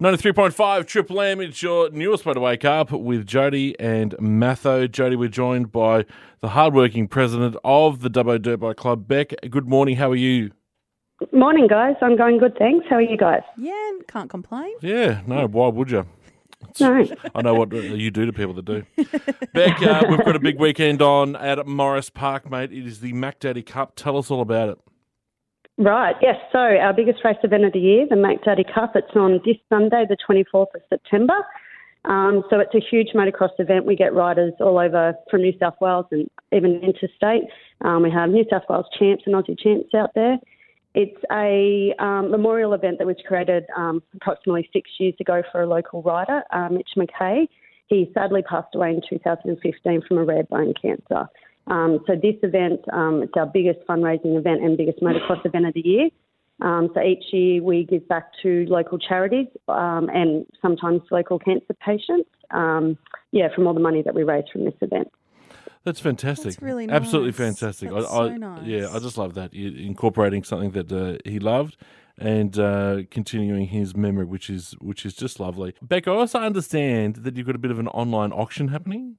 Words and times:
93.5 0.00 0.86
Triple 0.86 1.22
M, 1.22 1.40
it's 1.40 1.62
your 1.62 1.88
newest 1.88 2.26
way 2.26 2.34
to 2.34 2.40
wake 2.40 2.66
up 2.66 2.92
with 2.92 3.26
Jodi 3.26 3.74
and 3.80 4.14
Matho. 4.20 4.86
Jodi, 4.86 5.16
we're 5.16 5.30
joined 5.30 5.72
by 5.72 6.04
the 6.42 6.50
hardworking 6.50 7.08
president 7.08 7.56
of 7.64 8.00
the 8.02 8.10
Dubbo 8.10 8.40
Dirt 8.42 8.60
Bike 8.60 8.76
Club, 8.76 9.08
Bec. 9.08 9.32
Good 9.48 9.66
morning, 9.66 9.96
how 9.96 10.10
are 10.10 10.16
you? 10.16 10.50
Morning, 11.32 11.66
guys. 11.66 11.94
I'm 12.02 12.14
going 12.14 12.36
good, 12.36 12.58
thanks. 12.58 12.84
How 12.90 12.96
are 12.96 13.00
you 13.00 13.16
guys? 13.16 13.40
Yeah, 13.56 13.72
can't 14.06 14.28
complain. 14.28 14.70
Yeah, 14.82 15.22
no, 15.26 15.46
why 15.46 15.68
would 15.68 15.90
you? 15.90 16.04
No. 16.80 17.06
I 17.34 17.42
know 17.42 17.54
what 17.54 17.72
you 17.72 18.10
do 18.10 18.26
to 18.26 18.32
people 18.32 18.52
that 18.54 18.64
do. 18.64 18.84
Bec, 19.54 19.80
uh, 19.82 20.04
we've 20.10 20.24
got 20.24 20.36
a 20.36 20.40
big 20.40 20.58
weekend 20.58 21.00
on 21.00 21.36
at 21.36 21.66
Morris 21.66 22.10
Park, 22.10 22.50
mate. 22.50 22.70
It 22.72 22.86
is 22.86 23.00
the 23.00 23.12
Mac 23.14 23.40
Daddy 23.40 23.62
Cup. 23.62 23.92
Tell 23.94 24.18
us 24.18 24.30
all 24.30 24.40
about 24.42 24.70
it. 24.70 24.78
Right, 25.78 26.16
yes. 26.22 26.36
So, 26.52 26.58
our 26.58 26.94
biggest 26.94 27.18
race 27.22 27.36
event 27.42 27.66
of 27.66 27.72
the 27.74 27.78
year, 27.78 28.06
the 28.08 28.16
Mac 28.16 28.42
Daddy 28.44 28.64
Cup, 28.64 28.96
it's 28.96 29.14
on 29.14 29.40
this 29.44 29.56
Sunday, 29.68 30.06
the 30.08 30.16
24th 30.28 30.74
of 30.74 30.80
September. 30.88 31.34
Um, 32.06 32.44
so, 32.48 32.60
it's 32.60 32.74
a 32.74 32.80
huge 32.80 33.08
motocross 33.14 33.50
event. 33.58 33.84
We 33.84 33.94
get 33.94 34.14
riders 34.14 34.54
all 34.58 34.78
over 34.78 35.14
from 35.30 35.42
New 35.42 35.52
South 35.60 35.74
Wales 35.80 36.06
and 36.10 36.30
even 36.50 36.80
interstate. 36.82 37.42
Um, 37.82 38.02
we 38.02 38.10
have 38.10 38.30
New 38.30 38.46
South 38.50 38.62
Wales 38.70 38.86
champs 38.98 39.24
and 39.26 39.34
Aussie 39.34 39.58
champs 39.58 39.92
out 39.94 40.10
there. 40.14 40.38
It's 40.94 41.20
a 41.30 41.94
um, 42.02 42.30
memorial 42.30 42.72
event 42.72 42.96
that 42.98 43.06
was 43.06 43.16
created 43.28 43.64
um, 43.76 44.02
approximately 44.14 44.70
six 44.72 44.90
years 44.98 45.12
ago 45.20 45.42
for 45.52 45.60
a 45.60 45.66
local 45.66 46.00
rider, 46.02 46.42
uh, 46.54 46.70
Mitch 46.70 46.88
McKay. 46.96 47.48
He 47.88 48.10
sadly 48.14 48.40
passed 48.40 48.74
away 48.74 48.92
in 48.92 49.02
2015 49.06 50.02
from 50.08 50.16
a 50.16 50.24
rare 50.24 50.44
bone 50.44 50.72
cancer. 50.80 51.28
Um, 51.68 52.00
so 52.06 52.14
this 52.14 52.36
event, 52.42 52.80
um, 52.92 53.22
it's 53.22 53.32
our 53.36 53.46
biggest 53.46 53.80
fundraising 53.88 54.38
event 54.38 54.62
and 54.62 54.76
biggest 54.76 55.00
motocross 55.00 55.44
event 55.44 55.66
of 55.66 55.74
the 55.74 55.80
year. 55.80 56.08
Um, 56.62 56.90
so 56.94 57.02
each 57.02 57.24
year 57.32 57.62
we 57.62 57.84
give 57.84 58.08
back 58.08 58.30
to 58.42 58.64
local 58.68 58.98
charities 58.98 59.48
um, 59.68 60.08
and 60.12 60.46
sometimes 60.62 61.02
local 61.10 61.38
cancer 61.38 61.74
patients. 61.84 62.30
Um, 62.50 62.96
yeah, 63.32 63.48
from 63.54 63.66
all 63.66 63.74
the 63.74 63.80
money 63.80 64.02
that 64.02 64.14
we 64.14 64.22
raise 64.22 64.44
from 64.52 64.64
this 64.64 64.74
event. 64.80 65.08
That's 65.84 66.00
fantastic. 66.00 66.44
That's 66.44 66.62
really 66.62 66.88
Absolutely 66.88 67.32
fantastic. 67.32 67.90
That's 67.90 68.06
I, 68.06 68.08
so 68.08 68.22
I, 68.22 68.36
nice. 68.36 68.64
Yeah, 68.64 68.88
I 68.92 68.98
just 68.98 69.18
love 69.18 69.34
that. 69.34 69.54
Incorporating 69.54 70.42
something 70.42 70.70
that 70.72 70.90
uh, 70.90 71.18
he 71.28 71.38
loved 71.38 71.76
and 72.18 72.58
uh, 72.58 73.02
continuing 73.10 73.66
his 73.66 73.94
memory, 73.94 74.24
which 74.24 74.50
is 74.50 74.74
which 74.80 75.04
is 75.06 75.14
just 75.14 75.38
lovely. 75.38 75.74
Bec, 75.82 76.08
I 76.08 76.12
also 76.12 76.40
understand 76.40 77.16
that 77.16 77.36
you've 77.36 77.46
got 77.46 77.54
a 77.54 77.58
bit 77.60 77.70
of 77.70 77.78
an 77.78 77.88
online 77.88 78.32
auction 78.32 78.68
happening. 78.68 79.18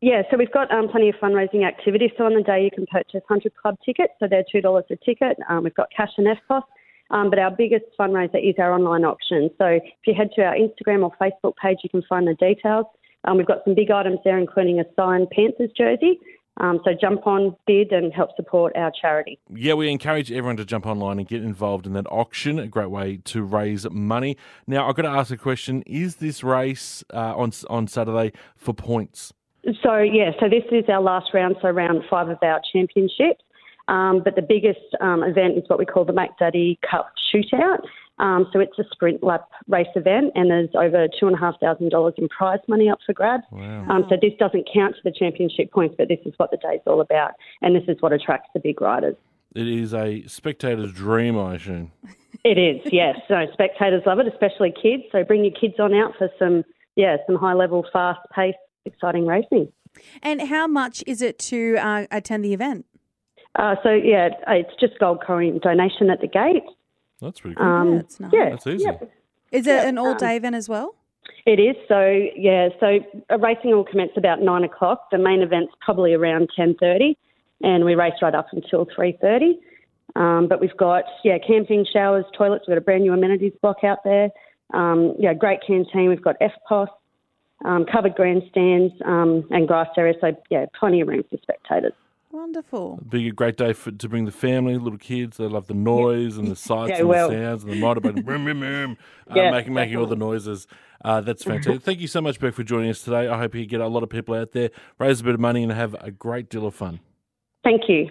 Yeah, 0.00 0.22
so 0.30 0.36
we've 0.36 0.52
got 0.52 0.70
um, 0.72 0.88
plenty 0.88 1.08
of 1.08 1.14
fundraising 1.16 1.66
activities. 1.66 2.10
So 2.18 2.24
on 2.24 2.34
the 2.34 2.42
day 2.42 2.62
you 2.64 2.70
can 2.70 2.86
purchase 2.86 3.22
100 3.28 3.54
club 3.56 3.76
tickets, 3.84 4.12
so 4.20 4.26
they're 4.28 4.44
$2 4.54 4.82
a 4.90 4.96
ticket. 4.96 5.38
Um, 5.48 5.64
we've 5.64 5.74
got 5.74 5.88
cash 5.96 6.10
and 6.18 6.26
EFTPOS. 6.26 6.62
Um, 7.10 7.30
but 7.30 7.38
our 7.38 7.50
biggest 7.50 7.84
fundraiser 7.98 8.36
is 8.36 8.56
our 8.58 8.72
online 8.72 9.04
auction. 9.04 9.48
So 9.58 9.66
if 9.66 9.82
you 10.06 10.14
head 10.14 10.30
to 10.36 10.42
our 10.42 10.54
Instagram 10.54 11.04
or 11.04 11.12
Facebook 11.20 11.54
page, 11.56 11.78
you 11.84 11.90
can 11.90 12.02
find 12.08 12.26
the 12.26 12.34
details. 12.34 12.86
Um, 13.24 13.38
we've 13.38 13.46
got 13.46 13.58
some 13.64 13.74
big 13.74 13.90
items 13.90 14.18
there, 14.24 14.38
including 14.38 14.80
a 14.80 14.84
signed 14.96 15.28
Panthers 15.30 15.70
jersey. 15.76 16.18
Um, 16.58 16.80
so 16.84 16.92
jump 16.98 17.26
on, 17.26 17.54
bid, 17.66 17.92
and 17.92 18.12
help 18.14 18.30
support 18.34 18.74
our 18.76 18.90
charity. 18.98 19.38
Yeah, 19.54 19.74
we 19.74 19.90
encourage 19.90 20.32
everyone 20.32 20.56
to 20.56 20.64
jump 20.64 20.86
online 20.86 21.18
and 21.18 21.28
get 21.28 21.42
involved 21.42 21.86
in 21.86 21.92
that 21.92 22.06
auction. 22.10 22.58
A 22.58 22.66
great 22.66 22.90
way 22.90 23.18
to 23.24 23.42
raise 23.42 23.88
money. 23.90 24.38
Now, 24.66 24.88
I've 24.88 24.94
got 24.94 25.02
to 25.02 25.08
ask 25.08 25.30
a 25.30 25.36
question: 25.36 25.82
Is 25.82 26.16
this 26.16 26.42
race 26.42 27.04
uh, 27.12 27.36
on 27.36 27.52
on 27.68 27.88
Saturday 27.88 28.32
for 28.56 28.72
points? 28.72 29.34
So 29.82 29.98
yeah, 29.98 30.30
so 30.40 30.48
this 30.48 30.64
is 30.70 30.84
our 30.88 31.00
last 31.00 31.34
round, 31.34 31.56
so 31.60 31.70
round 31.70 32.02
five 32.08 32.28
of 32.28 32.38
our 32.42 32.60
championships. 32.72 33.42
Um, 33.88 34.20
but 34.24 34.34
the 34.34 34.42
biggest 34.42 34.80
um, 35.00 35.22
event 35.22 35.58
is 35.58 35.64
what 35.68 35.78
we 35.78 35.86
call 35.86 36.04
the 36.04 36.12
Mac 36.12 36.38
Daddy 36.38 36.78
Cup 36.88 37.12
Shootout. 37.32 37.80
Um, 38.18 38.48
so 38.52 38.60
it's 38.60 38.78
a 38.78 38.84
sprint 38.92 39.22
lap 39.22 39.48
race 39.68 39.86
event, 39.94 40.32
and 40.34 40.50
there's 40.50 40.70
over 40.74 41.06
two 41.20 41.26
and 41.26 41.36
a 41.36 41.38
half 41.38 41.60
thousand 41.60 41.90
dollars 41.90 42.14
in 42.16 42.28
prize 42.28 42.60
money 42.66 42.88
up 42.88 42.98
for 43.04 43.12
grabs. 43.12 43.44
Wow. 43.52 43.86
Um, 43.88 44.06
so 44.08 44.16
this 44.20 44.32
doesn't 44.38 44.68
count 44.72 44.96
to 44.96 45.00
the 45.04 45.12
championship 45.12 45.70
points, 45.70 45.94
but 45.98 46.08
this 46.08 46.18
is 46.24 46.32
what 46.38 46.50
the 46.50 46.56
day's 46.56 46.80
all 46.86 47.00
about, 47.00 47.32
and 47.62 47.76
this 47.76 47.84
is 47.88 47.96
what 48.00 48.12
attracts 48.12 48.48
the 48.54 48.60
big 48.60 48.80
riders. 48.80 49.16
It 49.54 49.68
is 49.68 49.94
a 49.94 50.26
spectator's 50.26 50.92
dream, 50.92 51.38
I 51.38 51.54
assume. 51.54 51.92
It 52.44 52.58
is, 52.58 52.80
yes. 52.92 53.16
So 53.28 53.46
spectators 53.52 54.02
love 54.06 54.18
it, 54.18 54.26
especially 54.26 54.72
kids. 54.72 55.04
So 55.12 55.24
bring 55.24 55.44
your 55.44 55.54
kids 55.54 55.74
on 55.78 55.94
out 55.94 56.12
for 56.18 56.28
some, 56.38 56.64
yeah, 56.94 57.16
some 57.26 57.36
high 57.36 57.54
level, 57.54 57.86
fast 57.92 58.20
paced, 58.34 58.58
exciting 58.86 59.26
racing. 59.26 59.72
And 60.22 60.42
how 60.42 60.66
much 60.66 61.02
is 61.06 61.22
it 61.22 61.38
to 61.40 61.76
uh, 61.78 62.06
attend 62.10 62.44
the 62.44 62.52
event? 62.54 62.84
Uh, 63.58 63.76
so 63.82 63.90
yeah, 63.90 64.28
it's 64.48 64.70
just 64.78 64.98
gold 64.98 65.22
coin 65.26 65.58
donation 65.62 66.10
at 66.10 66.20
the 66.20 66.26
gate. 66.26 66.62
That's 67.22 67.40
pretty 67.40 67.56
cool. 67.56 67.66
Um, 67.66 67.92
Yeah, 67.94 68.00
it's 68.00 68.20
nice. 68.20 68.30
Yeah, 68.32 68.50
That's 68.50 68.66
easy. 68.66 68.84
yep. 68.84 69.12
Is 69.52 69.66
it 69.66 69.70
yeah, 69.70 69.88
an 69.88 69.96
all 69.96 70.14
day 70.14 70.36
event 70.36 70.54
as 70.54 70.68
well? 70.68 70.94
It 71.46 71.58
is. 71.58 71.76
So 71.88 72.28
yeah, 72.36 72.68
so 72.80 72.98
racing 73.38 73.70
will 73.70 73.84
commence 73.84 74.12
about 74.16 74.42
nine 74.42 74.64
o'clock. 74.64 75.10
The 75.10 75.18
main 75.18 75.40
event's 75.42 75.72
probably 75.80 76.12
around 76.12 76.50
ten 76.54 76.74
thirty, 76.78 77.16
and 77.62 77.84
we 77.84 77.94
race 77.94 78.14
right 78.20 78.34
up 78.34 78.48
until 78.52 78.86
three 78.94 79.16
thirty. 79.20 79.58
Um, 80.14 80.46
but 80.48 80.60
we've 80.60 80.76
got 80.76 81.04
yeah, 81.24 81.38
camping, 81.38 81.86
showers, 81.90 82.24
toilets. 82.36 82.64
We've 82.66 82.74
got 82.74 82.78
a 82.78 82.84
brand 82.84 83.04
new 83.04 83.12
amenities 83.12 83.52
block 83.62 83.84
out 83.84 83.98
there. 84.04 84.30
Um, 84.74 85.14
yeah, 85.18 85.32
great 85.34 85.60
canteen. 85.66 86.08
We've 86.08 86.22
got 86.22 86.36
EFTPOS, 86.40 86.88
um, 87.64 87.86
covered 87.90 88.14
grandstands, 88.14 88.92
um, 89.04 89.44
and 89.50 89.66
grass 89.66 89.88
area. 89.96 90.14
So 90.20 90.32
yeah, 90.50 90.66
plenty 90.78 91.00
of 91.00 91.08
room 91.08 91.22
for 91.30 91.38
spectators. 91.42 91.92
Wonderful. 92.32 93.00
be 93.08 93.28
a 93.28 93.32
great 93.32 93.56
day 93.56 93.72
for, 93.72 93.90
to 93.92 94.08
bring 94.10 94.26
the 94.26 94.30
family, 94.32 94.76
little 94.76 94.98
kids. 94.98 95.38
They 95.38 95.46
love 95.46 95.68
the 95.68 95.74
noise 95.74 96.36
and 96.36 96.48
the 96.48 96.56
sights 96.56 96.90
Yeah, 96.90 96.98
and 97.00 97.08
well. 97.08 97.30
the 97.30 97.34
sounds 97.36 97.64
and 97.64 97.72
the 97.72 97.76
motorbike, 97.80 98.22
boom, 98.26 98.44
boom, 98.44 98.60
boom, 98.60 98.98
uh, 99.30 99.34
Yeah, 99.34 99.50
making 99.50 99.72
making 99.72 99.96
all 99.96 100.06
the 100.06 100.16
noises. 100.16 100.66
Uh, 101.02 101.20
that's 101.22 101.44
fantastic. 101.44 101.82
Thank 101.82 102.00
you 102.00 102.08
so 102.08 102.20
much, 102.20 102.38
Bec, 102.38 102.52
for 102.52 102.62
joining 102.62 102.90
us 102.90 103.00
today. 103.02 103.28
I 103.28 103.38
hope 103.38 103.54
you 103.54 103.64
get 103.64 103.80
a 103.80 103.86
lot 103.88 104.02
of 104.02 104.10
people 104.10 104.34
out 104.34 104.52
there, 104.52 104.70
raise 104.98 105.20
a 105.20 105.24
bit 105.24 105.34
of 105.34 105.40
money, 105.40 105.62
and 105.62 105.72
have 105.72 105.94
a 106.00 106.10
great 106.10 106.50
deal 106.50 106.66
of 106.66 106.74
fun. 106.74 107.00
Thank 107.64 107.82
you. 107.88 108.08